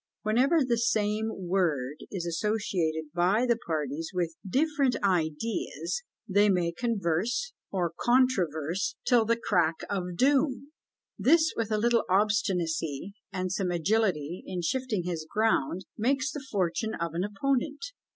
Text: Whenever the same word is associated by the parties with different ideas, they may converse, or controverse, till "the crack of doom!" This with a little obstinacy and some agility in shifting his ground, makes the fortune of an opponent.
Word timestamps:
Whenever 0.23 0.61
the 0.65 0.79
same 0.79 1.29
word 1.31 1.97
is 2.09 2.25
associated 2.25 3.13
by 3.13 3.45
the 3.45 3.59
parties 3.67 4.09
with 4.11 4.35
different 4.43 4.95
ideas, 5.03 6.01
they 6.27 6.49
may 6.49 6.71
converse, 6.71 7.53
or 7.71 7.93
controverse, 7.99 8.95
till 9.05 9.25
"the 9.25 9.35
crack 9.37 9.75
of 9.91 10.15
doom!" 10.15 10.71
This 11.19 11.53
with 11.55 11.69
a 11.71 11.77
little 11.77 12.05
obstinacy 12.09 13.13
and 13.31 13.51
some 13.51 13.69
agility 13.69 14.41
in 14.43 14.63
shifting 14.63 15.03
his 15.03 15.27
ground, 15.31 15.85
makes 15.95 16.31
the 16.31 16.43
fortune 16.49 16.95
of 16.99 17.13
an 17.13 17.23
opponent. 17.23 17.85